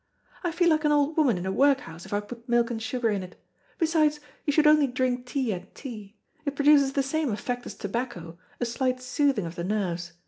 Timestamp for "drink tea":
4.87-5.53